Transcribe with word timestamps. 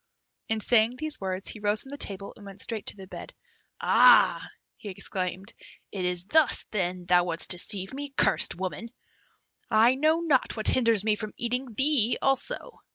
In 0.49 0.61
saying 0.61 0.95
these 0.95 1.21
words, 1.21 1.47
he 1.47 1.59
rose 1.59 1.83
from 1.83 1.89
the 1.91 1.97
table 1.99 2.33
and 2.35 2.43
went 2.43 2.59
straight 2.59 2.87
to 2.87 2.97
the 2.97 3.05
bed 3.05 3.35
"Ah!" 3.79 4.49
he 4.75 4.89
exclaimed, 4.89 5.53
"it 5.91 6.03
is 6.05 6.25
thus, 6.25 6.63
then, 6.71 7.05
thou 7.05 7.25
wouldst 7.25 7.51
deceive 7.51 7.93
me, 7.93 8.09
cursed 8.17 8.55
woman! 8.55 8.89
I 9.69 9.93
know 9.93 10.19
not 10.21 10.57
what 10.57 10.69
hinders 10.69 11.03
me 11.03 11.15
from 11.15 11.35
eating 11.37 11.75
thee 11.75 12.17
also! 12.19 12.79